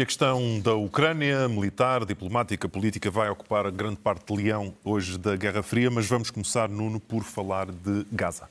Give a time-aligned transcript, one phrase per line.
[0.00, 5.18] E a questão da Ucrânia, militar, diplomática, política, vai ocupar grande parte de leão hoje
[5.18, 8.48] da Guerra Fria, mas vamos começar, Nuno, por falar de Gaza.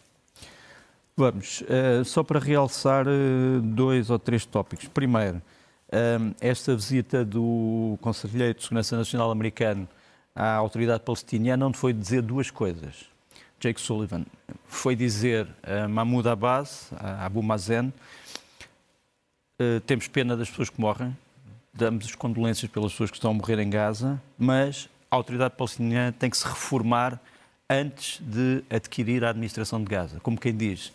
[1.17, 1.61] Vamos.
[1.61, 4.87] Uh, só para realçar uh, dois ou três tópicos.
[4.89, 9.89] Primeiro, uh, esta visita do Conselheiro de Segurança Nacional americano
[10.35, 13.07] à autoridade palestiniana, onde foi dizer duas coisas.
[13.59, 14.23] Jake Sullivan
[14.67, 17.91] foi dizer a Mahmoud Abbas, a Abu Mazen,
[19.87, 21.17] temos pena das pessoas que morrem,
[21.73, 26.11] damos as condolências pelas pessoas que estão a morrer em Gaza, mas a autoridade palestiniana
[26.11, 27.19] tem que se reformar
[27.69, 30.19] antes de adquirir a administração de Gaza.
[30.21, 30.91] Como quem diz,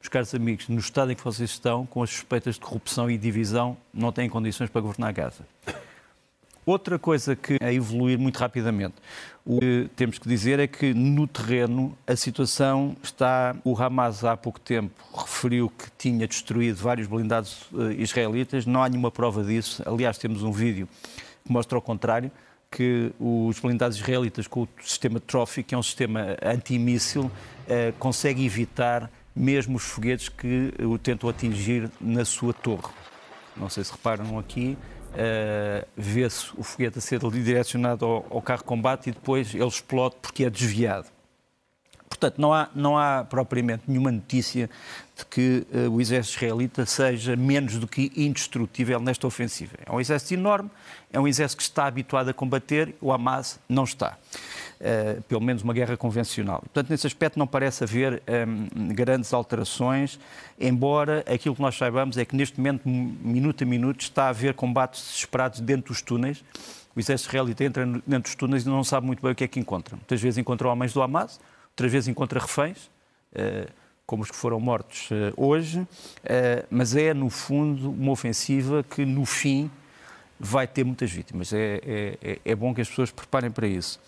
[0.00, 3.18] meus caros amigos, no estado em que vocês estão, com as suspeitas de corrupção e
[3.18, 5.46] divisão, não têm condições para governar Gaza.
[6.70, 8.94] Outra coisa que a evoluir muito rapidamente,
[9.44, 13.56] o que temos que dizer é que no terreno a situação está.
[13.64, 18.88] O Hamas há pouco tempo referiu que tinha destruído vários blindados uh, israelitas, não há
[18.88, 19.82] nenhuma prova disso.
[19.84, 20.88] Aliás, temos um vídeo
[21.44, 22.30] que mostra o contrário
[22.70, 28.46] que os blindados israelitas com o sistema Trophy, que é um sistema antimíssil, uh, consegue
[28.46, 32.92] evitar mesmo os foguetes que o tentam atingir na sua torre.
[33.56, 34.78] Não sei se reparam aqui,
[35.10, 39.66] uh, vê-se o foguete a ser direcionado ao, ao carro de combate e depois ele
[39.66, 41.06] explode porque é desviado.
[42.08, 44.68] Portanto, não há, não há propriamente nenhuma notícia
[45.16, 49.72] de que uh, o exército israelita seja menos do que indestrutível nesta ofensiva.
[49.86, 50.70] É um exército enorme,
[51.12, 54.18] é um exército que está habituado a combater, o Hamas não está.
[54.80, 56.60] Uh, pelo menos uma guerra convencional.
[56.60, 60.18] Portanto, nesse aspecto não parece haver um, grandes alterações,
[60.58, 64.54] embora aquilo que nós saibamos é que neste momento, minuto a minuto, está a haver
[64.54, 66.42] combates desesperados dentro dos túneis.
[66.96, 69.48] O exército israelita entra dentro dos túneis e não sabe muito bem o que é
[69.48, 69.96] que encontra.
[69.96, 71.38] Muitas vezes encontra homens do Hamas,
[71.72, 72.86] outras vezes encontra reféns,
[73.34, 73.70] uh,
[74.06, 75.86] como os que foram mortos uh, hoje,
[76.70, 79.70] mas é, no fundo, uma ofensiva que, no fim,
[80.38, 81.52] vai ter muitas vítimas.
[81.52, 84.00] É, é, é bom que as pessoas preparem para isso.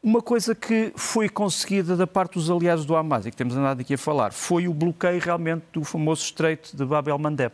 [0.00, 3.80] Uma coisa que foi conseguida da parte dos aliados do Hamas, e que temos andado
[3.80, 7.52] aqui a falar, foi o bloqueio realmente do famoso estreito de Bab el-Mandeb.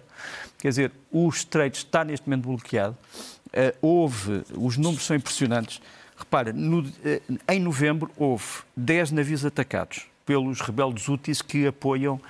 [0.58, 2.96] Quer dizer, o estreito está neste momento bloqueado.
[3.48, 5.80] Uh, houve, os números são impressionantes.
[6.16, 6.92] Repara, no, uh,
[7.48, 8.44] em novembro houve
[8.76, 12.20] 10 navios atacados pelos rebeldes úteis que apoiam uh,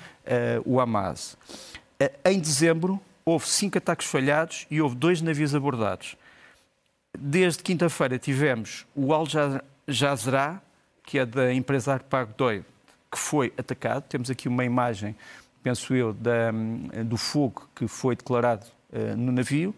[0.65, 1.37] o Hamas.
[2.25, 6.17] em dezembro houve 5 ataques falhados e houve dois navios abordados.
[7.19, 9.27] Desde quinta-feira tivemos o Al
[9.87, 10.63] Jazra,
[11.03, 12.65] que é da empresa Arpago Doid,
[13.11, 14.05] que foi atacado.
[14.09, 15.15] Temos aqui uma imagem,
[15.63, 16.51] penso eu, da,
[17.05, 19.75] do fogo que foi declarado uh, no navio.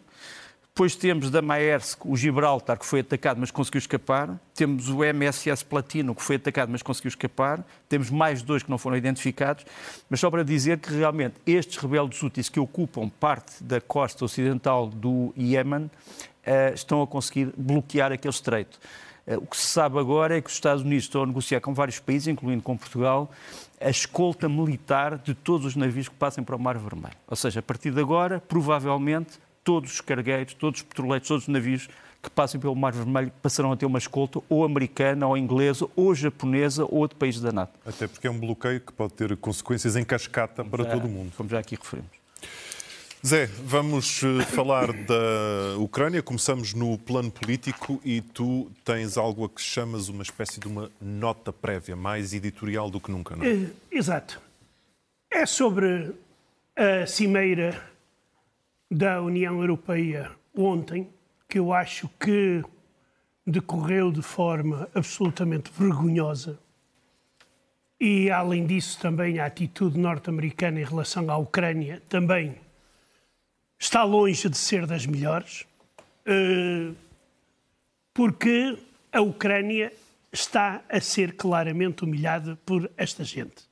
[0.77, 4.39] Depois temos da Maersk o Gibraltar, que foi atacado, mas conseguiu escapar.
[4.55, 7.65] Temos o MSS Platino, que foi atacado, mas conseguiu escapar.
[7.88, 9.65] Temos mais dois que não foram identificados.
[10.11, 14.87] Mas só para dizer que realmente estes rebeldes úteis que ocupam parte da costa ocidental
[14.87, 18.78] do Iémen uh, estão a conseguir bloquear aquele estreito.
[19.26, 21.75] Eh, o que se sabe agora é que os Estados Unidos estão a negociar com
[21.75, 23.31] vários países, incluindo com Portugal,
[23.81, 27.16] a escolta militar de todos os navios que passem para o Mar Vermelho.
[27.26, 31.48] Ou seja, a partir de agora, provavelmente, todos os cargueiros, todos os petroleiros, todos os
[31.48, 31.88] navios
[32.22, 36.14] que passem pelo Mar Vermelho passarão a ter uma escolta ou americana, ou inglesa, ou
[36.14, 37.78] japonesa, ou de países da NATO.
[37.87, 41.08] Até porque é um bloqueio que pode ter consequências em cascata para já, todo o
[41.08, 41.32] mundo.
[41.37, 42.25] Como já aqui referimos.
[43.25, 46.22] Zé, vamos eh, falar da Ucrânia.
[46.22, 50.91] Começamos no plano político e tu tens algo a que chamas uma espécie de uma
[51.00, 53.50] nota prévia, mais editorial do que nunca, não é?
[53.50, 54.41] Eh, exato.
[55.31, 56.12] É sobre
[56.76, 57.82] a cimeira
[58.90, 61.08] da União Europeia ontem,
[61.49, 62.62] que eu acho que
[63.46, 66.58] decorreu de forma absolutamente vergonhosa.
[67.99, 72.55] E, além disso, também a atitude norte-americana em relação à Ucrânia também
[73.78, 75.67] está longe de ser das melhores,
[76.25, 76.93] eh,
[78.12, 78.78] porque
[79.12, 79.93] a Ucrânia
[80.32, 83.64] está a ser claramente humilhada por esta gente.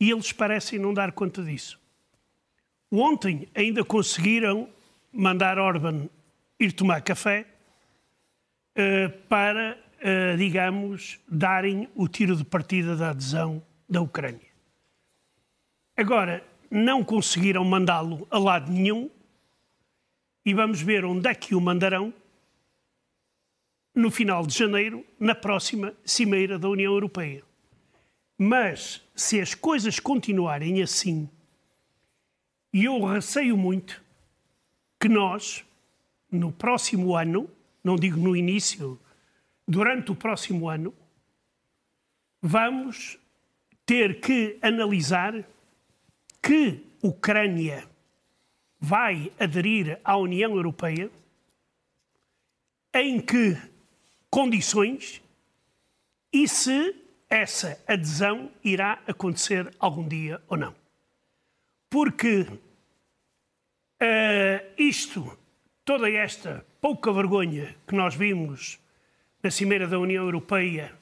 [0.00, 1.78] E eles parecem não dar conta disso.
[2.90, 4.68] Ontem ainda conseguiram
[5.12, 6.08] mandar Orban
[6.58, 7.46] ir tomar café
[8.74, 14.52] eh, para, eh, digamos, darem o tiro de partida da adesão da Ucrânia.
[15.96, 19.10] Agora, não conseguiram mandá-lo a lado nenhum
[20.44, 22.12] e vamos ver onde é que o mandarão
[23.94, 27.44] no final de janeiro, na próxima Cimeira da União Europeia.
[28.38, 31.28] Mas se as coisas continuarem assim,
[32.72, 34.02] e eu receio muito
[34.98, 35.64] que nós,
[36.30, 37.50] no próximo ano,
[37.84, 38.98] não digo no início,
[39.68, 40.94] durante o próximo ano,
[42.40, 43.18] vamos
[43.84, 45.44] ter que analisar
[46.40, 47.86] que Ucrânia
[48.84, 51.08] vai aderir à União Europeia,
[52.92, 53.56] em que
[54.28, 55.22] condições
[56.32, 56.96] e se
[57.30, 60.74] essa adesão irá acontecer algum dia ou não.
[61.88, 62.58] Porque uh,
[64.76, 65.38] isto,
[65.84, 68.80] toda esta pouca vergonha que nós vimos
[69.40, 70.92] na Cimeira da União Europeia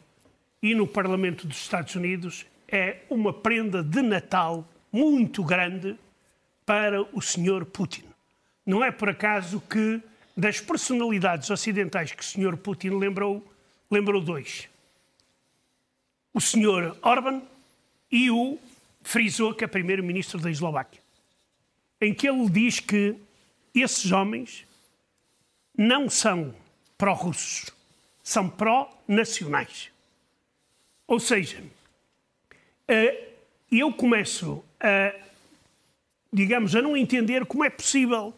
[0.63, 5.99] e no Parlamento dos Estados Unidos é uma prenda de Natal muito grande
[6.71, 7.67] para o Sr.
[7.67, 8.05] Putin.
[8.65, 10.01] Não é por acaso que
[10.37, 12.57] das personalidades ocidentais que o Sr.
[12.57, 13.45] Putin lembrou,
[13.91, 14.69] lembrou dois.
[16.33, 16.97] O Sr.
[17.03, 17.43] Orban
[18.09, 18.57] e o
[19.03, 21.01] frisou que é primeiro-ministro da Eslováquia,
[22.01, 23.17] em que ele diz que
[23.75, 24.65] esses homens
[25.77, 26.55] não são
[26.97, 27.73] pró-russos,
[28.23, 29.91] são pró-nacionais.
[31.09, 31.65] Ou seja,
[32.87, 33.31] eh,
[33.73, 35.30] eu começo a,
[36.33, 38.35] digamos, a não entender como é possível.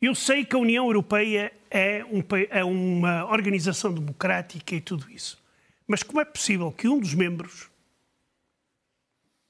[0.00, 5.40] Eu sei que a União Europeia é, um, é uma organização democrática e tudo isso.
[5.86, 7.70] Mas como é possível que um dos membros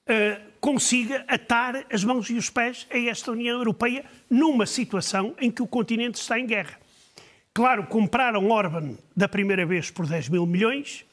[0.09, 5.51] uh, consiga atar as mãos e os pés a esta União Europeia numa situação em
[5.51, 6.79] que o continente está em guerra?
[7.55, 11.05] Claro, compraram Orban da primeira vez por 10 mil milhões,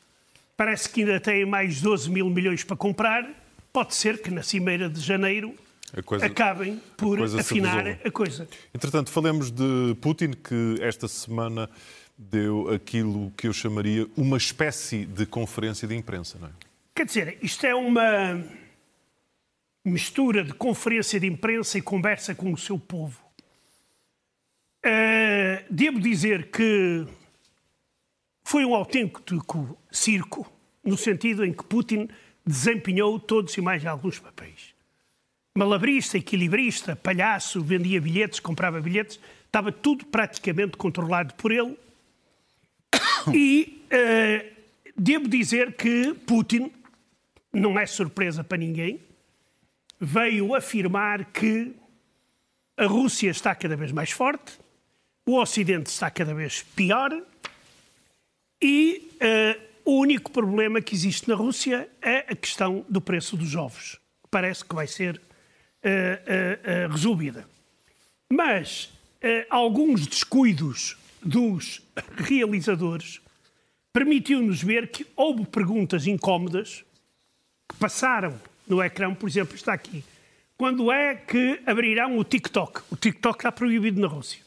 [0.56, 3.30] parece que ainda têm mais 12 mil milhões para comprar
[3.72, 5.54] pode ser que na Cimeira de Janeiro
[6.03, 8.47] coisa, acabem por a afinar a coisa.
[8.74, 11.69] Entretanto, falemos de Putin, que esta semana
[12.18, 16.51] deu aquilo que eu chamaria uma espécie de conferência de imprensa, não é?
[16.94, 18.44] Quer dizer, isto é uma
[19.86, 23.18] mistura de conferência de imprensa e conversa com o seu povo.
[24.86, 27.06] Uh, devo dizer que
[28.44, 30.51] foi um autêntico circo,
[30.83, 32.09] no sentido em que Putin
[32.45, 34.74] desempenhou todos e mais alguns papéis.
[35.56, 41.78] Malabrista, equilibrista, palhaço, vendia bilhetes, comprava bilhetes, estava tudo praticamente controlado por ele.
[43.34, 44.60] E uh,
[44.96, 46.72] devo dizer que Putin,
[47.51, 49.00] não é surpresa para ninguém,
[50.00, 51.75] veio afirmar que
[52.78, 54.57] a Rússia está cada vez mais forte,
[55.25, 57.12] o Ocidente está cada vez pior
[58.62, 63.56] e uh, o único problema que existe na Rússia é a questão do preço dos
[63.56, 64.00] ovos.
[64.31, 65.22] Parece que vai ser
[65.83, 67.47] uh, uh, uh, resolvida.
[68.31, 68.91] Mas
[69.49, 71.81] alguns descuidos dos
[72.15, 73.19] realizadores
[73.91, 76.85] permitiu-nos ver que houve perguntas incómodas
[77.67, 80.05] que passaram no ecrã, por exemplo, está aqui.
[80.57, 82.81] Quando é que abrirão o TikTok?
[82.89, 84.41] O TikTok está proibido na Rússia.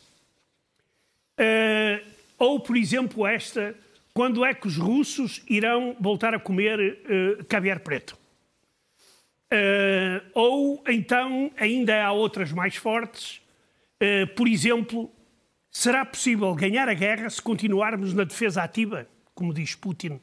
[2.39, 3.77] ou, por exemplo, esta
[4.15, 8.17] quando é que os russos irão voltar a comer uh, caviar preto?
[9.53, 13.43] Uh, ou então ainda há outras mais fortes.
[14.03, 15.11] Uh, por exemplo,
[15.71, 19.07] será possível ganhar a guerra se continuarmos na defesa ativa?
[19.35, 20.19] Como diz Putin,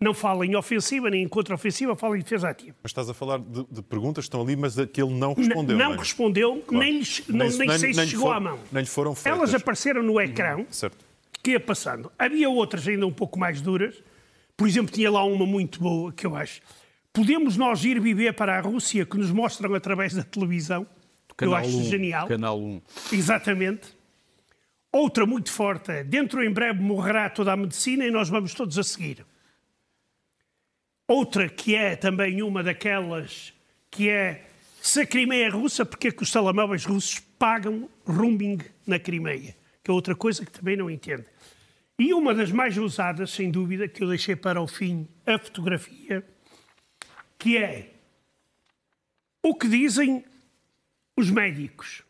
[0.00, 2.76] não fala em ofensiva nem em contra-ofensiva, fala em defesa ativa.
[2.82, 5.76] Mas estás a falar de, de perguntas que estão ali, mas que ele não respondeu.
[5.76, 5.98] N não, não é?
[5.98, 6.84] respondeu, claro.
[6.84, 8.58] nem, lhes, nem, nem, nem, sei se chegou for, à mão.
[8.72, 9.38] Nem lhe foram feitas.
[9.38, 10.56] Elas apareceram no ecrã.
[10.56, 11.12] Uhum, certo
[11.42, 12.10] que ia passando.
[12.18, 13.96] Havia outras ainda um pouco mais duras.
[14.56, 16.60] Por exemplo, tinha lá uma muito boa que eu acho.
[17.12, 20.86] Podemos nós ir viver para a Rússia que nos mostram através da televisão?
[21.36, 22.28] Canal eu acho 1, genial.
[22.28, 22.82] Canal 1.
[23.12, 23.94] Exatamente.
[24.90, 28.78] Outra muito forte é, dentro em breve morrerá toda a medicina e nós vamos todos
[28.78, 29.24] a seguir.
[31.06, 33.52] Outra que é também uma daquelas
[33.90, 34.46] que é
[34.80, 39.54] se a Crimeia é russa, porque é que os telemóveis russos pagam roaming na Crimeia?
[39.84, 41.24] Que é outra coisa que também não entende.
[41.98, 46.24] E uma das mais usadas, sem dúvida, que eu deixei para o fim, a fotografia,
[47.42, 47.90] que é
[49.42, 50.24] o que dizem
[51.16, 52.04] os médicos.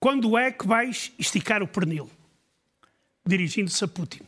[0.00, 2.10] Quando é que vais esticar o pernil?
[3.26, 4.22] Dirigindo-se a Putin.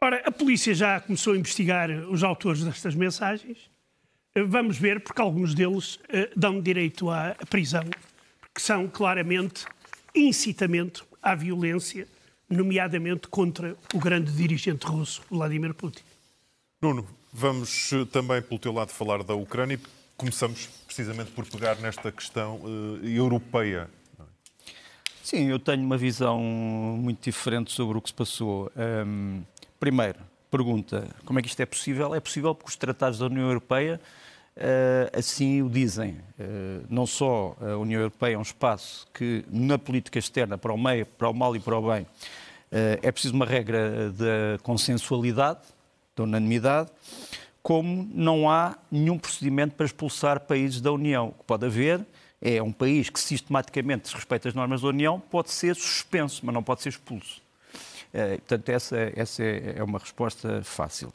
[0.00, 3.58] Ora, a polícia já começou a investigar os autores destas mensagens.
[4.34, 7.84] Vamos ver, porque alguns deles uh, dão direito à prisão,
[8.54, 9.66] que são claramente
[10.14, 12.08] incitamento à violência
[12.48, 16.02] nomeadamente contra o grande dirigente russo, Vladimir Putin.
[16.80, 19.78] Nuno, vamos eh, também, pelo teu lado, falar da Ucrânia.
[20.16, 23.88] Começamos precisamente por pegar nesta questão uh, europeia.
[25.22, 28.72] Sim, eu tenho uma visão muito diferente sobre o que se passou.
[28.76, 29.42] Um,
[29.78, 30.18] primeiro,
[30.50, 32.12] pergunta: como é que isto é possível?
[32.14, 34.00] É possível porque os tratados da União Europeia
[34.56, 36.16] uh, assim o dizem.
[36.38, 40.78] Uh, não só a União Europeia é um espaço que, na política externa, para o
[40.78, 42.06] meio, para o mal e para o bem, uh,
[43.00, 45.60] é preciso uma regra da consensualidade,
[46.18, 46.90] da unanimidade,
[47.62, 51.28] como não há nenhum procedimento para expulsar países da União.
[51.28, 52.04] O que pode haver
[52.40, 56.62] é um país que sistematicamente desrespeita as normas da União, pode ser suspenso, mas não
[56.62, 57.42] pode ser expulso.
[58.14, 61.12] Uh, portanto, essa, essa é uma resposta fácil.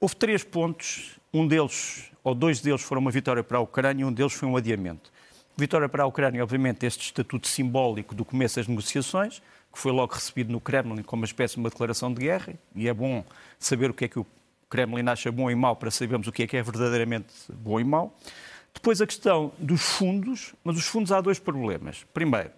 [0.00, 4.12] Houve três pontos, um deles, ou dois deles foram uma vitória para a Ucrânia, um
[4.12, 5.10] deles foi um adiamento.
[5.56, 10.14] Vitória para a Ucrânia, obviamente, este estatuto simbólico do começo das negociações, que foi logo
[10.14, 13.24] recebido no Kremlin como uma espécie de uma declaração de guerra, e é bom
[13.58, 14.26] saber o que é que o
[14.68, 17.84] Kremlin acha bom e mau para sabermos o que é que é verdadeiramente bom e
[17.84, 18.14] mau.
[18.74, 22.04] Depois a questão dos fundos, mas os fundos há dois problemas.
[22.12, 22.50] Primeiro,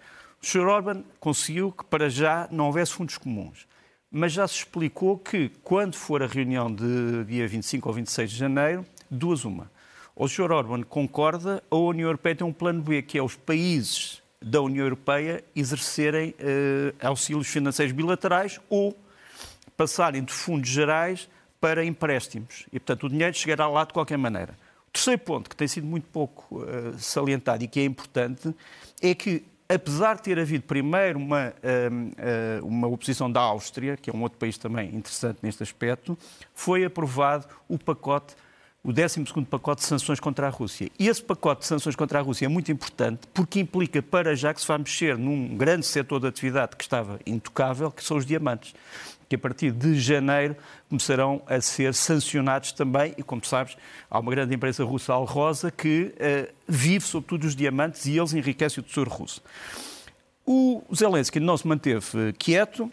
[0.43, 0.67] o Sr.
[0.67, 3.67] Orban conseguiu que para já não houvesse fundos comuns,
[4.11, 8.37] mas já se explicou que quando for a reunião de dia 25 ou 26 de
[8.37, 9.71] janeiro, duas uma.
[10.17, 10.51] Ou o Sr.
[10.51, 14.61] Orban concorda, ou a União Europeia tem um plano B, que é os países da
[14.61, 18.99] União Europeia exercerem uh, auxílios financeiros bilaterais ou
[19.77, 21.29] passarem de fundos gerais
[21.61, 22.67] para empréstimos.
[22.73, 24.57] E, portanto, o dinheiro chegará lá de qualquer maneira.
[24.89, 28.55] O terceiro ponto, que tem sido muito pouco uh, salientado e que é importante,
[29.01, 34.11] é que, apesar de ter havido primeiro uma, uh, uh, uma oposição da Áustria, que
[34.11, 36.19] é um outro país também interessante neste aspecto,
[36.55, 38.35] foi aprovado o pacote
[38.83, 40.91] o 12 pacote de sanções contra a Rússia.
[40.99, 44.55] E esse pacote de sanções contra a Rússia é muito importante porque implica para já
[44.55, 48.25] que se vai mexer num grande setor de atividade que estava intocável, que são os
[48.25, 48.75] diamantes
[49.31, 50.57] que a partir de janeiro
[50.89, 53.15] começarão a ser sancionados também.
[53.17, 53.77] E, como sabes,
[54.11, 58.83] há uma grande empresa russa, Alrosa, que uh, vive sobretudo dos diamantes e eles enriquecem
[58.83, 59.41] o tesouro russo.
[60.45, 62.91] O Zelensky não se manteve uh, quieto,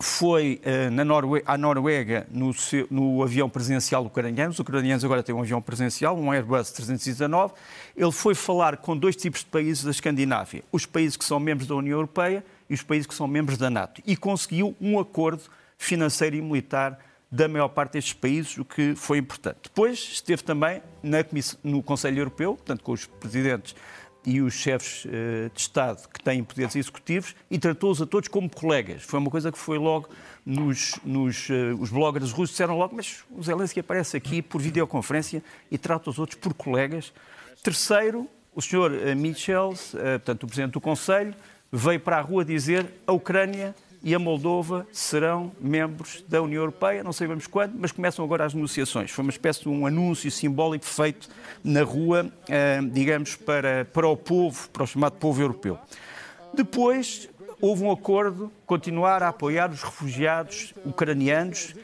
[0.00, 4.52] foi uh, na Norue à Noruega no, seu, no, avião presidencial ucraniano.
[4.52, 7.52] Os ucranianos agora têm um avião presidencial, um Airbus 319.
[7.96, 11.66] Ele foi falar com dois tipos de países da Escandinávia: os países que são membros
[11.66, 14.00] da União Europeia e os países que são membros da NATO.
[14.06, 15.42] E conseguiu um acordo
[15.76, 16.98] financeiro e militar
[17.30, 19.58] da maior parte destes países, o que foi importante.
[19.64, 21.18] Depois esteve também na,
[21.62, 23.74] no Conselho Europeu, portanto, com os presidentes
[24.28, 28.50] e os chefes uh, de Estado que têm poderes executivos e tratou-os a todos como
[28.50, 29.02] colegas.
[29.02, 30.10] Foi uma coisa que foi logo
[30.44, 35.42] nos, nos uh, os bloggers russos disseram logo, mas o Zelensky aparece aqui por videoconferência
[35.70, 37.10] e trata os outros por colegas.
[37.62, 41.34] Terceiro, o senhor uh, Michels, portanto, o presidente do Conselho,
[41.72, 47.02] veio para a rua dizer a Ucrânia e a Moldova serão membros da União Europeia,
[47.02, 49.10] não sabemos quando, mas começam agora as negociações.
[49.10, 51.28] Foi uma espécie de um anúncio simbólico feito
[51.64, 55.78] na rua, eh, digamos, para, para o povo, para o chamado povo europeu.
[56.54, 57.28] Depois
[57.60, 61.74] houve um acordo continuar a apoiar os refugiados ucranianos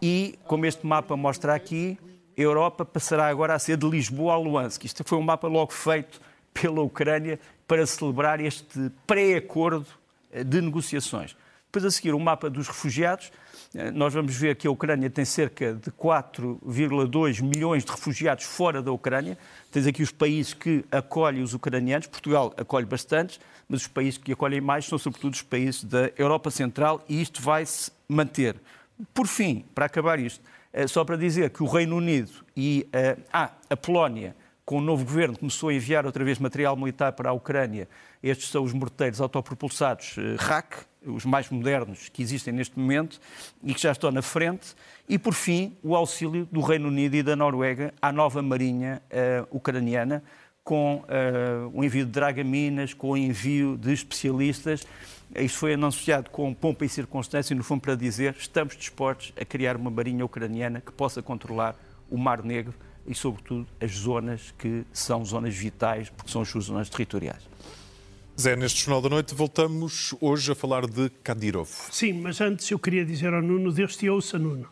[0.00, 1.98] e, como este mapa mostra aqui,
[2.36, 4.84] a Europa passará agora a ser de Lisboa a Luansk.
[4.84, 6.20] Isto foi um mapa logo feito
[6.52, 9.86] pela Ucrânia para celebrar este pré-acordo
[10.32, 11.36] eh, de negociações.
[11.74, 13.32] Depois, a seguir, o um mapa dos refugiados.
[13.74, 18.80] Eh, nós vamos ver que a Ucrânia tem cerca de 4,2 milhões de refugiados fora
[18.80, 19.36] da Ucrânia.
[19.72, 22.06] Tens aqui os países que acolhem os ucranianos.
[22.06, 26.48] Portugal acolhe bastantes, mas os países que acolhem mais são, sobretudo, os países da Europa
[26.48, 28.54] Central e isto vai se manter.
[29.12, 30.40] Por fim, para acabar isto,
[30.72, 32.86] eh, só para dizer que o Reino Unido e
[33.32, 37.30] ah, a Polónia com o novo governo, começou a enviar outra vez material militar para
[37.30, 37.88] a Ucrânia.
[38.22, 43.20] Estes são os morteiros autopropulsados eh, RAC, os mais modernos que existem neste momento
[43.62, 44.74] e que já estão na frente.
[45.06, 49.54] E, por fim, o auxílio do Reino Unido e da Noruega à nova marinha uh,
[49.54, 50.24] ucraniana,
[50.62, 54.86] com uh, o envio de dragaminas, com o envio de especialistas.
[55.36, 59.76] Isto foi anunciado com pompa e circunstância, no fundo, para dizer estamos dispostos a criar
[59.76, 61.76] uma marinha ucraniana que possa controlar
[62.10, 62.72] o Mar Negro
[63.06, 67.42] e, sobretudo, as zonas que são zonas vitais, porque são as suas zonas territoriais.
[68.40, 71.68] Zé, neste Jornal da Noite voltamos hoje a falar de Kadyrov.
[71.90, 74.68] Sim, mas antes eu queria dizer ao Nuno, Deus te ouça, Nuno.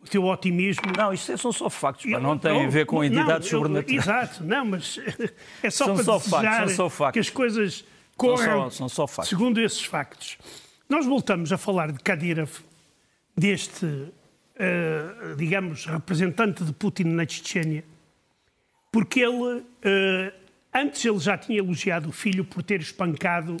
[0.00, 0.82] O teu otimismo...
[0.96, 4.02] Não, isto são só factos, eu, não tem a ver com entidades sobrenaturais.
[4.02, 4.98] Exato, não, mas
[5.62, 7.84] é só são para só factos, são só que as coisas
[8.16, 10.38] corram são só, são só segundo esses factos.
[10.88, 12.50] Nós voltamos a falar de Kadyrov,
[13.36, 14.12] deste
[14.60, 17.84] uh, digamos, representante de Putin na Chechênia,
[18.92, 20.32] porque ele, uh,
[20.72, 23.56] antes ele já tinha elogiado o filho por ter espancado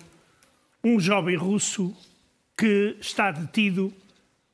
[0.84, 1.96] um jovem russo
[2.56, 3.92] que está detido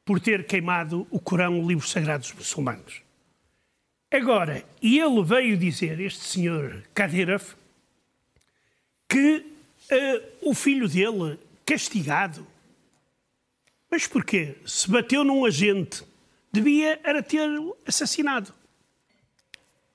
[0.05, 3.03] por ter queimado o Corão, o livro sagrado dos muçulmanos.
[4.11, 7.43] Agora, e ele veio dizer, este senhor Kadyrov,
[9.09, 9.38] que
[9.91, 12.47] uh, o filho dele castigado.
[13.91, 14.57] Mas porquê?
[14.65, 16.05] Se bateu num agente,
[16.57, 17.49] devia era ter
[17.87, 18.53] assassinado.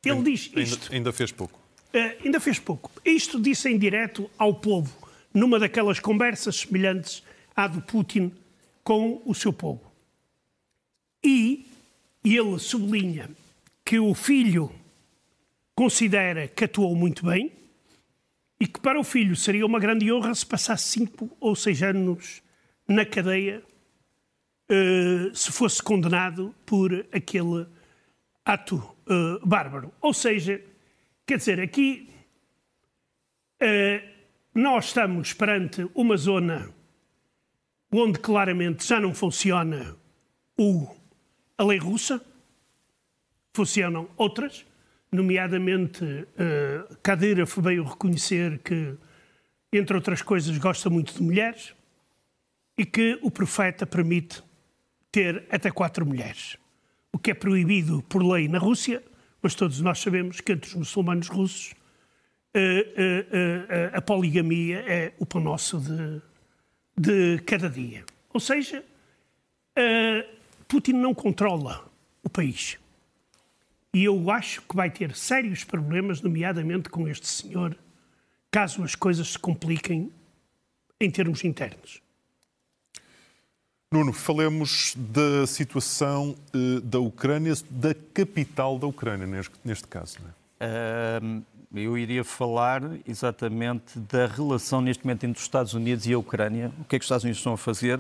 [0.04, 0.60] Ele diz isto.
[0.60, 1.60] Ainda, ainda fez pouco.
[1.94, 2.92] Uh, ainda fez pouco.
[3.04, 4.96] Isto disse em direto ao povo,
[5.34, 7.24] numa daquelas conversas semelhantes
[7.56, 8.32] à do Putin
[8.84, 9.92] com o seu povo.
[11.24, 11.68] E
[12.24, 13.30] ele sublinha
[13.84, 14.72] que o filho
[15.76, 17.52] considera que atuou muito bem
[18.60, 22.42] e que para o filho seria uma grande honra se passasse cinco ou seis anos
[22.88, 23.64] na cadeia
[24.72, 27.68] uh, se fosse condenado por aquele
[28.46, 29.94] ato uh, bárbaro.
[30.02, 30.62] Ou seja,
[31.26, 32.10] quer dizer, aqui
[33.62, 34.10] uh,
[34.56, 36.74] nós estamos perante uma zona
[37.92, 39.96] onde claramente já não funciona
[40.58, 40.88] o,
[41.58, 42.24] a lei russa,
[43.54, 44.66] funcionam outras,
[45.12, 48.96] nomeadamente uh, Kadyrov veio reconhecer que,
[49.74, 51.74] entre outras coisas, gosta muito de mulheres
[52.78, 54.42] e que o profeta permite
[55.12, 56.58] ter até quatro mulheres,
[57.12, 59.04] o que é proibido por lei na Rússia,
[59.42, 61.74] mas todos nós sabemos que entre os muçulmanos russos
[62.56, 66.22] uh, uh, a poligamia é o pão nosso de,
[66.98, 68.06] de cada dia.
[68.34, 68.84] Ou seja,
[70.68, 71.86] Putin não controla
[72.24, 72.78] o país.
[73.94, 77.78] E eu acho que vai ter sérios problemas, nomeadamente com este senhor,
[78.50, 80.12] caso as coisas se compliquem
[81.00, 82.02] em termos internos.
[83.94, 90.18] Nuno, falemos da situação uh, da Ucrânia, da capital da Ucrânia, neste, neste caso.
[90.62, 91.20] É?
[91.22, 91.44] Uh,
[91.76, 96.72] eu iria falar exatamente da relação neste momento entre os Estados Unidos e a Ucrânia.
[96.80, 98.00] O que é que os Estados Unidos estão a fazer?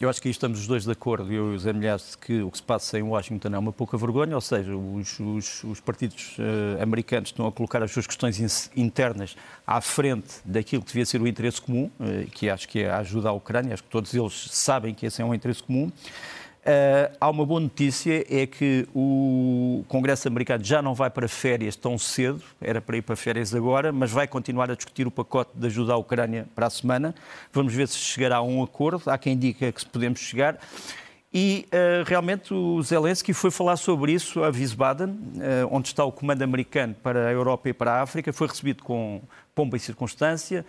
[0.00, 2.42] Eu acho que aí estamos os dois de acordo, eu e o Zé Milhares, que
[2.42, 5.78] o que se passa em Washington é uma pouca vergonha, ou seja, os, os, os
[5.78, 11.06] partidos uh, americanos estão a colocar as suas questões internas à frente daquilo que devia
[11.06, 13.88] ser o interesse comum, uh, que acho que é a ajuda à Ucrânia, acho que
[13.88, 15.92] todos eles sabem que esse é um interesse comum.
[16.64, 21.76] Uh, há uma boa notícia, é que o Congresso americano já não vai para férias
[21.76, 25.50] tão cedo, era para ir para férias agora, mas vai continuar a discutir o pacote
[25.54, 27.14] de ajuda à Ucrânia para a semana.
[27.52, 29.10] Vamos ver se chegará a um acordo.
[29.10, 30.58] Há quem diga que podemos chegar.
[31.34, 36.12] E uh, realmente o Zelensky foi falar sobre isso a Wiesbaden, uh, onde está o
[36.12, 38.32] comando americano para a Europa e para a África.
[38.32, 39.20] Foi recebido com
[39.54, 40.66] pompa e circunstância,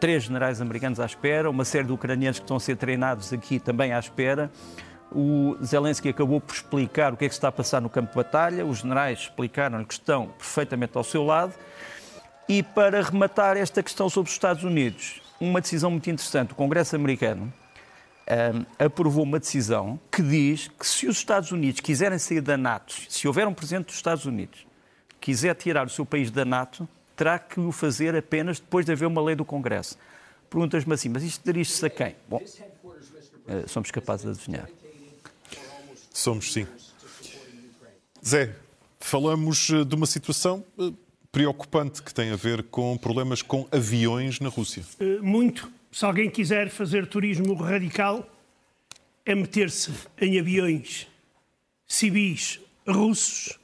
[0.00, 3.60] três generais americanos à espera, uma série de ucranianos que estão a ser treinados aqui
[3.60, 4.50] também à espera.
[5.14, 8.16] O Zelensky acabou por explicar o que é que está a passar no campo de
[8.16, 11.54] batalha, os generais explicaram-lhe que estão perfeitamente ao seu lado.
[12.48, 16.52] E para rematar esta questão sobre os Estados Unidos, uma decisão muito interessante.
[16.52, 17.52] O Congresso americano
[18.26, 22.94] um, aprovou uma decisão que diz que se os Estados Unidos quiserem sair da NATO,
[23.08, 24.66] se houver um presidente dos Estados Unidos
[25.20, 29.06] quiser tirar o seu país da NATO, terá que o fazer apenas depois de haver
[29.06, 29.96] uma lei do Congresso.
[30.50, 32.14] Perguntas-me assim, mas isto dirige-se a quem?
[32.28, 34.68] Bom, uh, somos capazes de adivinhar.
[36.14, 36.64] Somos sim.
[38.24, 38.54] Zé,
[39.00, 40.92] falamos eh, de uma situação eh,
[41.32, 44.84] preocupante que tem a ver com problemas com aviões na Rússia.
[45.00, 45.70] Eh, muito.
[45.90, 48.30] Se alguém quiser fazer turismo radical,
[49.26, 51.08] é meter-se em aviões
[51.84, 53.58] civis russos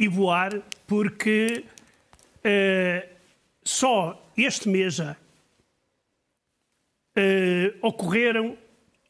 [0.00, 1.64] e voar, porque
[2.38, 3.08] uh,
[3.62, 5.14] só este mês uh,
[7.80, 8.58] ocorreram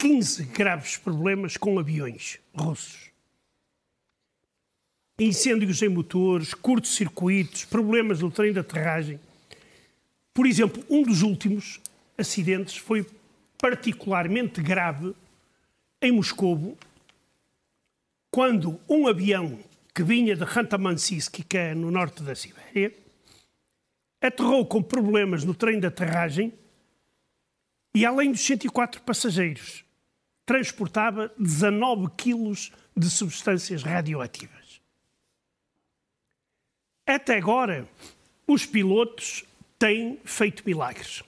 [0.03, 3.09] 15 graves problemas com aviões russos.
[5.17, 9.17] Incêndios em motores, curtos-circuitos, problemas no trem de aterragem.
[10.33, 11.79] Por exemplo, um dos últimos
[12.17, 13.09] acidentes foi
[13.57, 15.15] particularmente grave
[16.01, 16.77] em Moscou,
[18.29, 19.57] quando um avião
[19.95, 22.93] que vinha de Khanty-Mansiysk, que é no norte da Sibéria,
[24.21, 26.51] aterrou com problemas no trem de aterragem
[27.95, 29.85] e, além dos 104 passageiros
[30.45, 34.81] transportava 19 quilos de substâncias radioativas.
[37.05, 37.87] Até agora,
[38.47, 39.43] os pilotos
[39.77, 41.23] têm feito milagres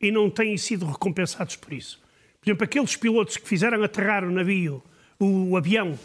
[0.00, 2.00] e não têm sido recompensados por isso.
[2.40, 4.82] Por exemplo, aqueles pilotos que fizeram aterrar o navio,
[5.18, 5.98] o avião,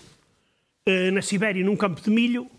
[0.85, 2.49] eh, na Sibéria, num campo de milho,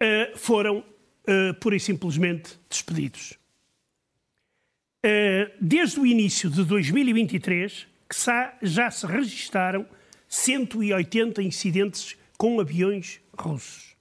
[0.00, 0.82] eh, foram
[1.26, 3.34] eh, pura e simplesmente despedidos.
[5.60, 8.16] Desde o início de 2023, que
[8.62, 9.86] já se registaram
[10.28, 13.96] 180 incidentes com aviões russos.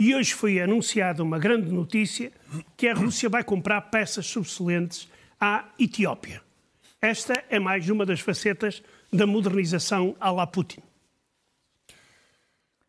[0.00, 2.32] E hoje foi anunciada uma grande notícia
[2.76, 5.08] que a Rússia vai comprar peças subsolentes
[5.40, 6.40] à Etiópia.
[7.00, 10.82] Esta é mais uma das facetas da modernização à la Putin.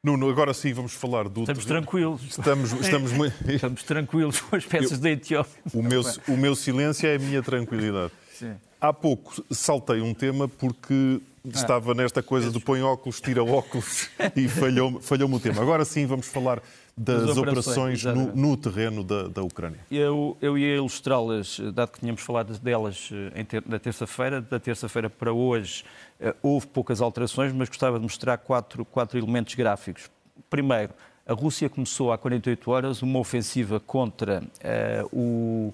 [0.03, 1.41] Nuno, agora sim vamos falar do.
[1.41, 2.21] Estamos tranquilos.
[2.23, 3.11] Estamos, estamos,
[3.47, 5.61] estamos tranquilos com as peças Eu, da Etiópia.
[5.73, 8.13] O meu, o meu silêncio é a minha tranquilidade.
[8.39, 8.55] Sim.
[8.79, 11.49] Há pouco saltei um tema porque ah.
[11.49, 15.61] estava nesta coisa do põe óculos, tira óculos e falhou-me falhou o tema.
[15.61, 16.61] Agora sim vamos falar
[16.95, 19.79] das, operações, operações no, no, terreno da, da Ucrânia.
[19.91, 24.41] Eu, eu ia ilustrá-las, dado que tínhamos falado delas eh, ter, na terça-feira.
[24.41, 25.83] Da terça-feira para hoje
[26.21, 30.09] uh, houve poucas alterações, mas gostava de mostrar quatro, quatro elementos gráficos.
[30.49, 30.93] Primeiro,
[31.25, 35.73] a Rússia começou há 48 horas uma ofensiva contra uh, o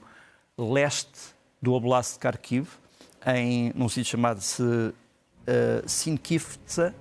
[0.57, 2.67] leste do Oblast de Kharkiv,
[3.25, 4.93] em, num sítio chamado-se uh,
[5.85, 6.93] Sinkivtsa,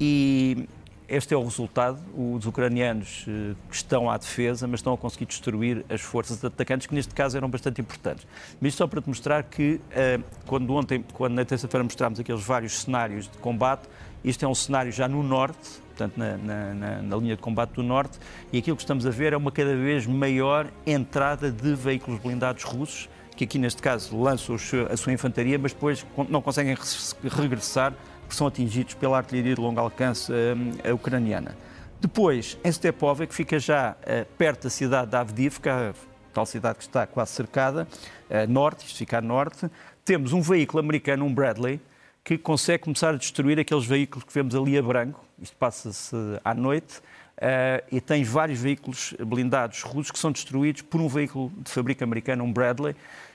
[0.00, 0.68] e
[1.10, 1.98] este é o resultado.
[2.16, 6.94] Os ucranianos uh, estão à defesa, mas estão a conseguir destruir as forças atacantes, que
[6.94, 8.24] neste caso eram bastante importantes.
[8.60, 12.42] Mas isto só para te mostrar que, uh, quando ontem, quando na terça-feira mostrámos aqueles
[12.42, 13.88] vários cenários de combate,
[14.24, 17.82] este é um cenário já no norte, portanto, na, na, na, linha de combate do
[17.82, 18.18] norte,
[18.52, 22.62] e aquilo que estamos a ver é uma cada vez maior entrada de veículos blindados
[22.62, 23.08] russos
[23.40, 26.76] que aqui neste caso lançam a sua infantaria, mas depois não conseguem
[27.22, 31.56] regressar porque são atingidos pela artilharia de longo alcance uh, ucraniana.
[31.98, 35.94] Depois, em Stepova, que fica já uh, perto da cidade de Avdivka,
[36.34, 37.88] tal cidade que está quase cercada,
[38.28, 39.70] uh, norte, isto fica a norte,
[40.04, 41.80] temos um veículo americano, um Bradley,
[42.22, 46.52] que consegue começar a destruir aqueles veículos que vemos ali a branco, isto passa-se à
[46.52, 51.70] noite, uh, e tens vários veículos blindados russos que são destruídos por um veículo de
[51.70, 52.94] fabrico americano, um Bradley,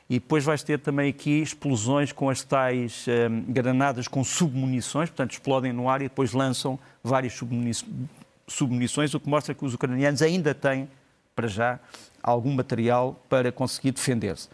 [0.09, 5.31] e depois vais ter também aqui explosões com as tais um, granadas com submunições, portanto
[5.31, 7.33] explodem no ar e depois lançam várias
[8.47, 10.87] submunições, o que mostra que os ucranianos ainda têm,
[11.35, 11.79] para já,
[12.21, 14.47] algum material para conseguir defender-se.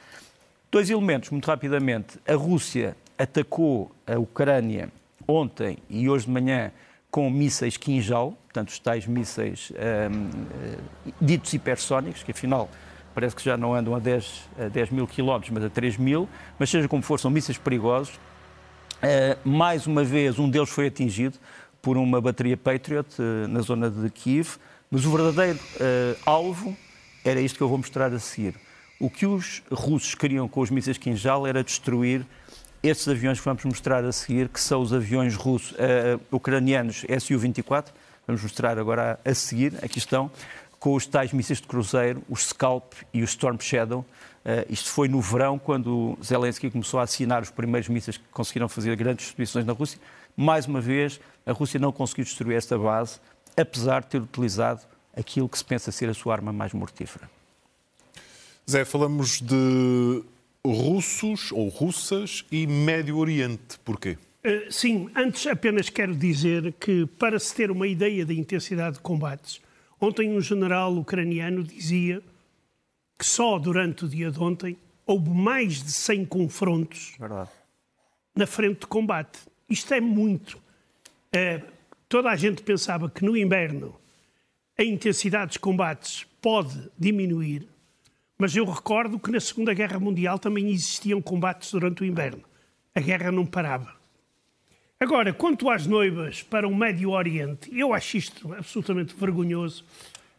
[0.71, 2.17] Dois elementos, muito rapidamente.
[2.25, 4.89] A Rússia atacou a Ucrânia
[5.27, 6.71] ontem e hoje de manhã
[7.11, 10.29] com mísseis Kinjal, portanto, os tais mísseis um,
[10.63, 12.69] eh, ditos hipersónicos, que afinal
[13.13, 16.27] parece que já não andam a 10, a 10 mil quilómetros, mas a 3 mil,
[16.57, 18.15] mas seja como for, são mísseis perigosos.
[19.01, 21.37] Uh, mais uma vez, um deles foi atingido
[21.81, 24.57] por uma bateria Patriot uh, na zona de Kiev,
[24.91, 26.77] mas o verdadeiro uh, alvo
[27.25, 28.55] era isto que eu vou mostrar a seguir.
[28.99, 32.25] O que os russos queriam com os mísseis Kinjal era destruir
[32.83, 35.75] estes aviões que vamos mostrar a seguir, que são os aviões russos,
[36.31, 37.87] ucranianos Su-24,
[38.25, 40.31] vamos mostrar agora a seguir, aqui estão,
[40.81, 44.03] com os tais mísseis de cruzeiro, os Scalp e o Storm Shadow.
[44.43, 48.67] Uh, isto foi no verão, quando Zelensky começou a assinar os primeiros mísseis que conseguiram
[48.67, 49.99] fazer grandes destruições na Rússia.
[50.35, 53.19] Mais uma vez, a Rússia não conseguiu destruir esta base,
[53.55, 54.81] apesar de ter utilizado
[55.15, 57.29] aquilo que se pensa ser a sua arma mais mortífera.
[58.67, 60.23] Zé, falamos de
[60.65, 63.77] russos ou russas e Médio Oriente.
[63.85, 64.17] Porquê?
[64.43, 69.01] Uh, sim, antes apenas quero dizer que, para se ter uma ideia da intensidade de
[69.01, 69.61] combates,
[70.03, 72.23] Ontem um general ucraniano dizia
[73.19, 77.51] que só durante o dia de ontem houve mais de 100 confrontos Verdade.
[78.35, 79.39] na frente de combate.
[79.69, 80.59] Isto é muito.
[81.31, 81.61] É,
[82.09, 83.95] toda a gente pensava que no inverno
[84.75, 87.69] a intensidade dos combates pode diminuir,
[88.39, 92.43] mas eu recordo que na Segunda Guerra Mundial também existiam combates durante o inverno.
[92.95, 94.00] A guerra não parava.
[95.01, 99.83] Agora, quanto às noivas para o Médio Oriente, eu acho isto absolutamente vergonhoso.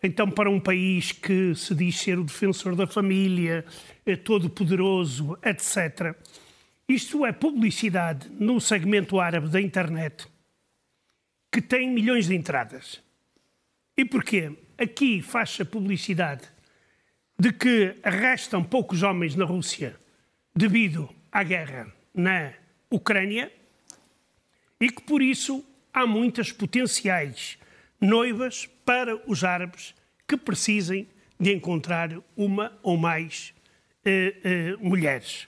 [0.01, 3.64] Então, para um país que se diz ser o defensor da família,
[4.07, 6.16] é todo poderoso, etc.
[6.88, 10.29] Isto é publicidade no segmento árabe da internet
[11.51, 13.03] que tem milhões de entradas.
[13.96, 14.57] E porquê?
[14.79, 16.44] Aqui faz-se a publicidade
[17.37, 19.96] de que arrestam poucos homens na Rússia
[20.55, 22.53] devido à guerra na
[22.88, 23.51] Ucrânia
[24.83, 25.64] e que por isso
[25.95, 27.57] há muitas potenciais
[28.01, 29.95] noivas para os árabes
[30.27, 31.07] que precisem
[31.38, 33.55] de encontrar uma ou mais
[34.05, 35.47] uh, uh, mulheres.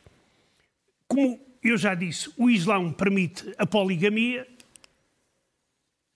[1.08, 4.46] Como eu já disse, o Islão permite a poligamia.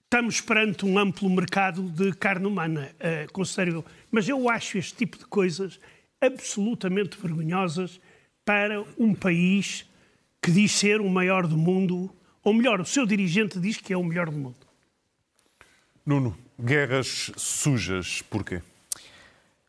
[0.04, 3.84] Estamos perante um amplo mercado de carne humana, uh, considero eu.
[4.12, 5.80] Mas eu acho este tipo de coisas
[6.20, 8.00] absolutamente vergonhosas
[8.44, 9.84] para um país
[10.40, 12.14] que diz ser o maior do mundo
[12.48, 14.56] ou melhor, o seu dirigente diz que é o melhor do mundo.
[16.04, 18.62] Nuno, guerras sujas, porquê?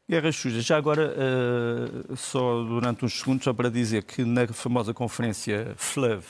[0.10, 0.64] Guerras sujas.
[0.64, 6.24] Já agora, uh, só durante uns segundos, só para dizer que na famosa conferência FLEV,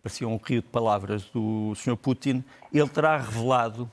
[0.00, 1.96] parecia um rio de palavras do Sr.
[1.96, 3.90] Putin, ele terá revelado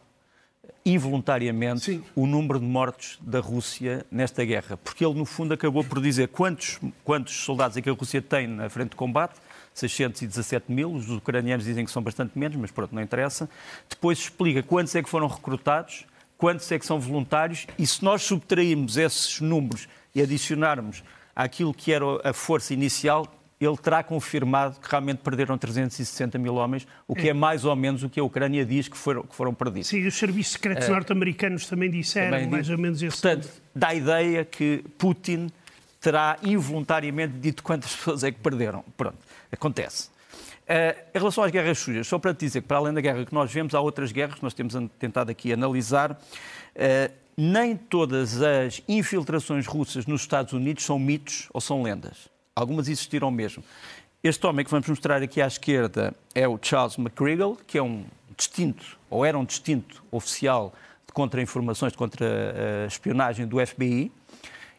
[0.86, 2.04] involuntariamente Sim.
[2.16, 6.28] o número de mortos da Rússia nesta guerra, porque ele, no fundo, acabou por dizer
[6.28, 9.40] quantos, quantos soldados é que a Rússia tem na frente de combate,
[9.80, 13.50] 617 mil, os ucranianos dizem que são bastante menos, mas pronto, não interessa.
[13.90, 16.06] Depois explica quantos é que foram recrutados,
[16.38, 21.04] quantos é que são voluntários, e se nós subtrairmos esses números e adicionarmos
[21.36, 23.28] àquilo que era a força inicial,
[23.60, 28.04] ele terá confirmado que realmente perderam 360 mil homens, o que é, mais ou menos
[28.04, 29.90] o que a Ucrânia diz que foram, que foram perdidos.
[29.90, 32.72] Sim, os serviços secretos norte-americanos também disseram Também mais diz.
[32.72, 33.22] ou menos esse.
[33.22, 35.50] Portanto, dá a ideia que Putin
[36.00, 38.84] terá involuntariamente dito quantas pessoas é que perderam.
[38.96, 39.18] Pronto,
[39.52, 40.10] acontece.
[40.68, 43.26] Eh, em relação às guerras sujas, só para te dizer que, para além da guerra
[43.26, 46.20] que nós vemos, há outras guerras que nós temos tentado aqui analisar.
[46.76, 52.30] Eh, nem todas as infiltrações russas nos Estados Unidos são mitos ou são lendas.
[52.56, 53.64] Algumas existiram mesmo.
[54.22, 58.06] Este homem que vamos mostrar aqui à esquerda é o Charles McChrystal, que é um
[58.38, 60.74] distinto, ou era um distinto oficial
[61.08, 64.12] de contra-informações, de contra-espionagem do FBI.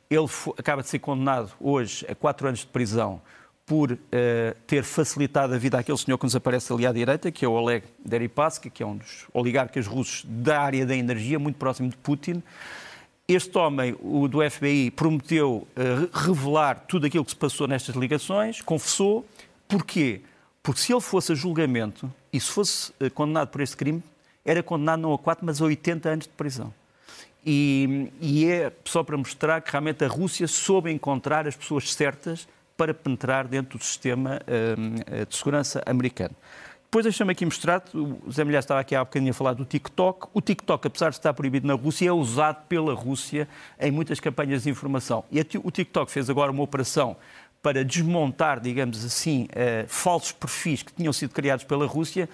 [0.09, 0.27] Ele
[0.59, 3.21] acaba de ser condenado hoje a quatro anos de prisão
[3.71, 7.45] por eh, ter facilitado a vida àquele senhor que nos aparece ali à direita, que
[7.45, 11.55] é o Oleg Deripaska, que é um dos oligarcas russos da área da energia, muito
[11.55, 12.43] próximo de Putin.
[13.29, 18.61] Este homem, o do FBI, prometeu eh, revelar tudo aquilo que se passou nestas ligações,
[18.61, 19.25] confessou.
[19.69, 20.23] Porquê?
[20.65, 24.03] Porque se ele fosse a julgamento e se fosse eh, condenado por este crime,
[24.45, 26.75] era condenado não a 4, mas a 80 anos de prisão.
[27.47, 32.49] E, e é só para mostrar que realmente a Rússia soube encontrar as pessoas certas
[32.81, 34.95] para penetrar dentro do sistema hum,
[35.29, 36.35] de segurança americano.
[36.85, 40.29] Depois deixa-me aqui mostrar, o Zé Milhar estava aqui há bocadinho a falar do TikTok.
[40.33, 43.47] O TikTok, apesar de estar proibido na Rússia, é usado pela Rússia
[43.79, 45.25] em muitas campanhas de informação.
[45.31, 47.19] E o TikTok fez agora uma operação
[47.63, 52.31] para desmontar, digamos assim, eh, falsos perfis que tinham sido criados pela Rússia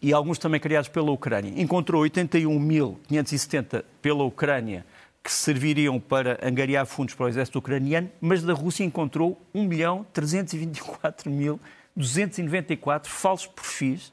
[0.00, 1.52] e alguns também criados pela Ucrânia.
[1.60, 4.86] Encontrou 81.570 pela Ucrânia
[5.24, 9.40] que serviriam para angariar fundos para o exército ucraniano, mas da Rússia encontrou
[11.96, 14.12] 1.324.294 falsos perfis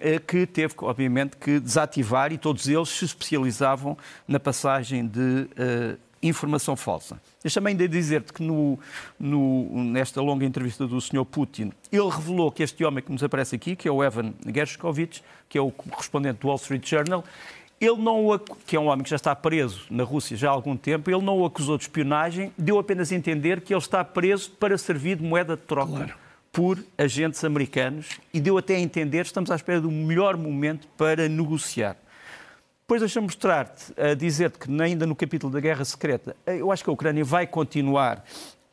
[0.00, 5.96] eh, que teve, obviamente, que desativar e todos eles se especializavam na passagem de eh,
[6.22, 7.20] informação falsa.
[7.42, 8.78] Deixa-me ainda dizer-te que no,
[9.18, 11.24] no- nesta longa entrevista do Sr.
[11.24, 15.22] Putin, ele revelou que este homem que nos aparece aqui, que é o Evan Gershkovich,
[15.48, 17.24] que é o correspondente do Wall Street Journal,
[17.80, 20.52] ele não o que é um homem que já está preso na Rússia já há
[20.52, 24.04] algum tempo, ele não o acusou de espionagem, deu apenas a entender que ele está
[24.04, 26.14] preso para servir de moeda de troca Claro.
[26.52, 30.86] por agentes americanos e deu até a entender que estamos à espera do melhor momento
[30.96, 31.96] para negociar.
[32.82, 36.82] Depois deixa-me mostrar-te, a dizer-te que ainda no capítulo da Guerra Secreta, eh, eu acho
[36.82, 38.24] que a Ucrânia vai continuar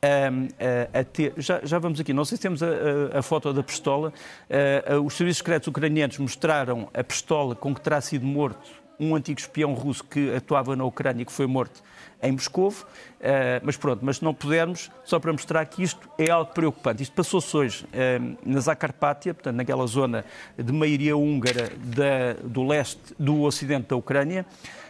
[0.02, 0.48] ahm,
[0.94, 1.34] a, a ter.
[1.38, 2.68] Já, já vamos aqui, não sei se temos a,
[3.16, 4.12] a- a foto da pistola.
[4.50, 8.68] Eh, eh, os serviços secretos ucranianos mostraram a pistola com que terá sido morto
[9.00, 11.84] um antigo espião russo que atuava na Ucrânia e que foi morto
[12.22, 12.86] em Moscovo.
[13.20, 17.04] Eh, mas pronto, mas se não pudermos, só para mostrar que isto é algo preocupante.
[17.04, 20.26] Isto passou-se hoje eh, na Zacarpátia, portanto, naquela zona
[20.58, 24.46] de maioria húngara da- do leste, do ocidente da Ucrânia.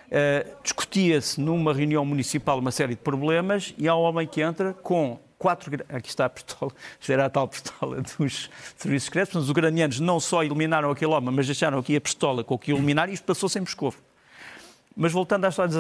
[0.10, 4.74] Eh, Discutia-se numa reunião municipal uma série de problemas e há um homem que entra
[4.74, 5.72] com quatro.
[5.90, 9.32] Aqui está a pistola, isto era a tal pistola dos serviços secretos.
[9.34, 12.60] Portanto, os ucranianos não só eliminaram aquele homem, mas deixaram aqui a pistola com o
[12.60, 13.98] que ia eliminar e isto passou-se em Moscovo.
[15.00, 15.72] Mas voltando à história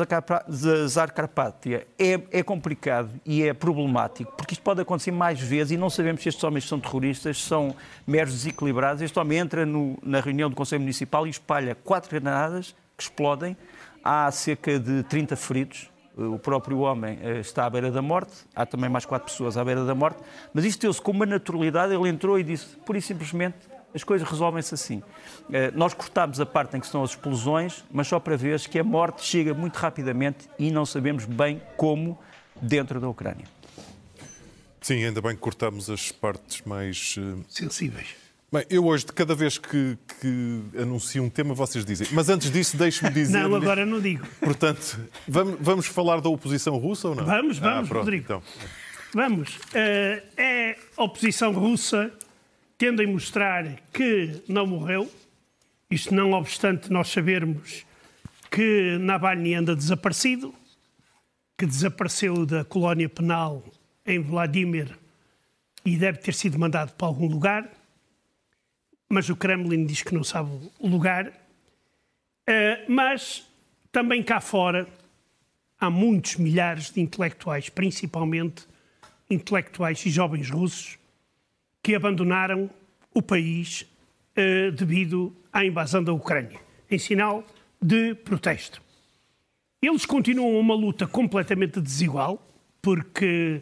[0.47, 5.77] de Zacarpátia, é, é complicado e é problemático, porque isto pode acontecer mais vezes e
[5.77, 9.01] não sabemos se estes homens são terroristas, são meros desequilibrados.
[9.01, 13.57] Este homem entra no- na reunião do Conselho Municipal e espalha quatro granadas que explodem.
[14.03, 15.89] Há cerca de 30 feridos.
[16.17, 18.33] O próprio homem eh, está à beira da morte.
[18.55, 20.19] Há também mais quatro pessoas à beira da morte.
[20.53, 21.93] Mas isto deu-se com uma naturalidade.
[21.93, 23.55] Ele entrou e disse, pura e simplesmente,
[23.93, 25.03] as coisas resolvem-se assim.
[25.53, 28.79] Eh, Nós cortámos a parte em que estão as explosões, mas só para ver que
[28.79, 32.17] a morte chega muito rapidamente e não sabemos bem como
[32.59, 33.45] dentro da Ucrânia.
[34.81, 37.15] Sim, ainda bem que cortamos as partes mais.
[37.19, 38.15] eh, Sensíveis.
[38.49, 42.07] Bem, eu hoje, de cada vez que, que anuncio um tema, vocês dizem.
[42.13, 43.43] Mas antes disso, deixe-me dizer.
[43.43, 44.25] Não, agora não digo.
[44.39, 47.25] Portanto, vamos, vamos falar da oposição russa ou não?
[47.25, 48.23] Vamos, vamos, ah, pronto, Rodrigo.
[48.23, 48.43] Então.
[49.13, 49.59] Vamos.
[49.73, 52.09] Eh, é a oposição russa
[52.77, 55.11] tendo em mostrar que não morreu.
[55.91, 57.85] Isto não obstante nós sabermos
[58.49, 60.55] que Navalny anda desaparecido,
[61.57, 63.61] que desapareceu da colónia penal
[64.05, 64.97] em Vladimir
[65.85, 67.69] e deve ter sido mandado para algum lugar,
[69.09, 71.31] mas o Kremlin diz que não sabe o lugar.
[72.45, 73.47] Eh, mas
[73.91, 74.87] também cá fora
[75.79, 78.65] há muitos milhares de intelectuais, principalmente
[79.29, 80.97] intelectuais e jovens russos,
[81.83, 82.69] que abandonaram
[83.13, 83.85] o país
[84.35, 87.45] eh, devido à invasão da Ucrânia, em sinal
[87.81, 88.81] de protesto.
[89.81, 92.45] Eles continuam uma luta completamente desigual,
[92.81, 93.61] porque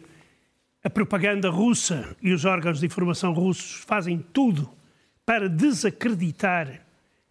[0.82, 4.75] a propaganda russa e os órgãos de informação russos fazem tudo
[5.26, 6.80] para desacreditar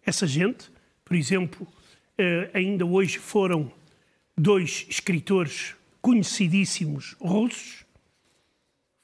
[0.04, 0.70] essa gente.
[1.04, 1.66] Por exemplo,
[2.16, 3.72] eh, ainda hoje foram
[4.36, 7.86] dois escritores conhecidíssimos russos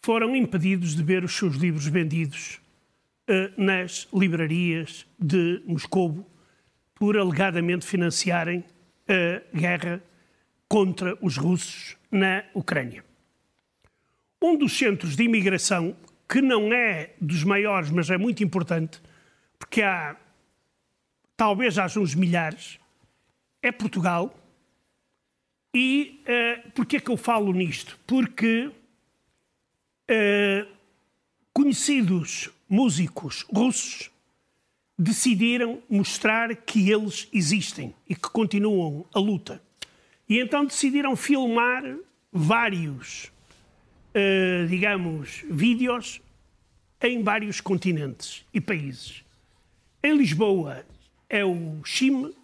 [0.04, 2.60] foram impedidos de ver os seus livros vendidos
[3.28, 6.28] uh, nas livrarias de Moscou
[6.94, 8.64] por alegadamente financiarem
[9.08, 10.02] a guerra
[10.68, 13.04] contra os russos na Ucrânia.
[14.40, 15.96] Um dos centros de imigração,
[16.32, 19.02] que não é dos maiores, mas é muito importante,
[19.58, 20.16] porque há,
[21.36, 22.80] talvez haja uns milhares,
[23.60, 24.34] é Portugal.
[25.74, 27.98] E uh, porquê é que eu falo nisto?
[28.06, 28.70] Porque
[30.10, 30.66] uh,
[31.52, 34.10] conhecidos músicos russos
[34.98, 39.62] decidiram mostrar que eles existem e que continuam a luta.
[40.26, 41.82] E então decidiram filmar
[42.32, 43.30] vários,
[44.14, 46.20] uh, digamos, vídeos
[47.00, 49.24] em vários continentes e países.
[50.02, 50.84] Em Lisboa
[51.28, 52.34] é o Chime,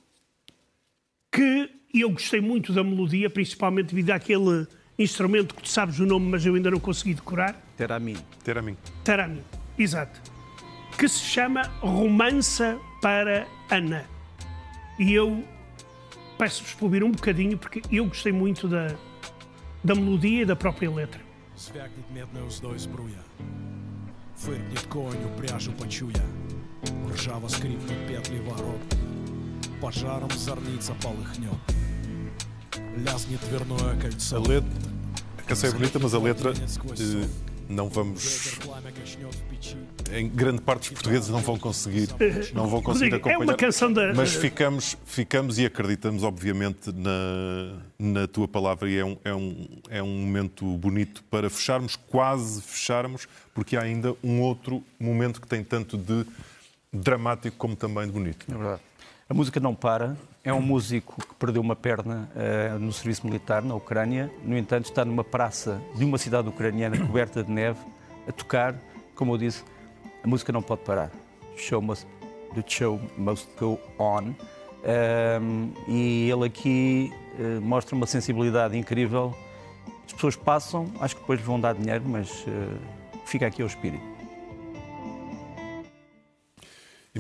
[1.31, 4.67] que eu gostei muito da melodia, principalmente devido àquele
[4.99, 7.55] instrumento que tu sabes o nome, mas eu ainda não consegui decorar.
[7.77, 8.17] Teramin.
[8.43, 8.77] Teramin.
[9.05, 9.43] Teramin,
[9.79, 10.21] exato.
[10.99, 14.05] Que se chama Romança para Ana.
[14.99, 15.45] E eu
[16.37, 18.89] peço-vos para ouvir um bocadinho, porque eu gostei muito da,
[19.85, 21.28] da melodia e da própria letra.
[21.66, 23.18] Звякніть медною уздою збруя,
[24.38, 26.23] фиркніть коню пряжу почуя,
[27.14, 28.81] ржаво скрипнуть петли ворот,
[29.81, 31.53] пожаром зорница полыхнет,
[33.07, 34.40] лязнет дверное кольцо.
[34.40, 34.64] Лит...
[35.49, 36.55] Касаємо літами за литра.
[37.69, 38.59] não vamos.
[40.13, 42.09] Em grande parte dos portugueses não vão conseguir,
[42.55, 43.41] não vão conseguir acompanhar.
[43.41, 44.15] É uma canção da.
[44.15, 49.69] Mas ficamos, ficamos e acreditamos, obviamente, na, na tua palavra e é um, é, um,
[49.91, 55.47] é um momento bonito para fecharmos, quase fecharmos, porque há ainda um outro momento que
[55.47, 56.25] tem tanto de
[56.93, 58.47] dramático como também de bonito.
[58.51, 58.83] É verdade.
[59.29, 60.17] A música não para,
[60.49, 64.31] é um músico que perdeu uma perna eh, no serviço militar na Ucrânia.
[64.43, 67.79] No entanto, está numa praça de uma cidade ucraniana coberta de neve
[68.27, 68.75] a tocar.
[69.15, 69.63] Como eu disse,
[70.25, 71.11] a música não pode parar.
[71.55, 72.07] Show must,
[72.55, 74.33] the show must go on.
[74.85, 79.37] Ehm, e ele aqui eh, mostra uma sensibilidade incrível.
[80.07, 82.75] As pessoas passam, acho que depois vão dar dinheiro, mas eh,
[83.27, 84.18] fica aqui o espírito.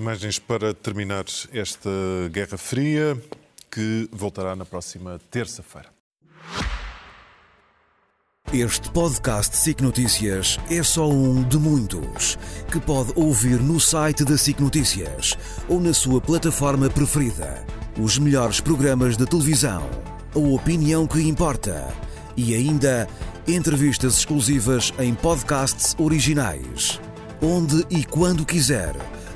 [0.08, 1.90] Imagens para terminar esta
[2.32, 3.22] Guerra Fria,
[3.70, 5.90] que voltará na próxima terça-feira.
[8.50, 12.38] Este podcast SIC Notícias é só um de muitos
[12.72, 15.36] que pode ouvir no site da SIC Notícias
[15.68, 17.62] ou na sua plataforma preferida.
[18.00, 19.86] Os melhores programas de televisão,
[20.34, 21.86] a opinião que importa
[22.34, 23.06] e ainda
[23.46, 26.98] entrevistas exclusivas em podcasts originais.
[27.42, 28.96] Onde e quando quiser,